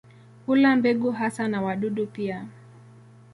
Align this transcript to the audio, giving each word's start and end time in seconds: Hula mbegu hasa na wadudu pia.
Hula 0.45 0.75
mbegu 0.75 1.11
hasa 1.11 1.47
na 1.47 1.61
wadudu 1.61 2.07
pia. 2.07 2.45